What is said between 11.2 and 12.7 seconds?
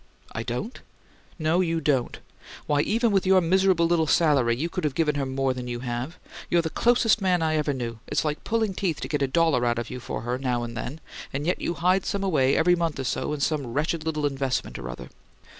and yet you hide some away,